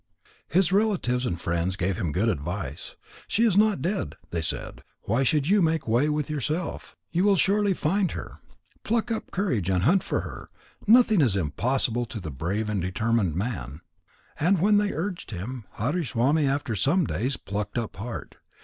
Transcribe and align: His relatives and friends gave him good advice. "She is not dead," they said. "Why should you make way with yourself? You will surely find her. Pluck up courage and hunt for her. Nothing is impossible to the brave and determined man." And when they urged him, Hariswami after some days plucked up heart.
His 0.47 0.71
relatives 0.71 1.27
and 1.27 1.39
friends 1.39 1.75
gave 1.75 1.97
him 1.97 2.11
good 2.11 2.27
advice. 2.27 2.95
"She 3.27 3.43
is 3.45 3.55
not 3.55 3.83
dead," 3.83 4.15
they 4.31 4.41
said. 4.41 4.81
"Why 5.03 5.21
should 5.21 5.47
you 5.47 5.61
make 5.61 5.87
way 5.87 6.09
with 6.09 6.27
yourself? 6.27 6.97
You 7.11 7.23
will 7.23 7.35
surely 7.35 7.75
find 7.75 8.09
her. 8.13 8.39
Pluck 8.83 9.11
up 9.11 9.29
courage 9.29 9.69
and 9.69 9.83
hunt 9.83 10.01
for 10.03 10.21
her. 10.21 10.49
Nothing 10.87 11.21
is 11.21 11.35
impossible 11.35 12.07
to 12.07 12.19
the 12.19 12.31
brave 12.31 12.67
and 12.67 12.81
determined 12.81 13.35
man." 13.35 13.81
And 14.39 14.59
when 14.59 14.79
they 14.79 14.91
urged 14.91 15.29
him, 15.29 15.65
Hariswami 15.73 16.47
after 16.47 16.73
some 16.75 17.05
days 17.05 17.37
plucked 17.37 17.77
up 17.77 17.97
heart. 17.97 18.37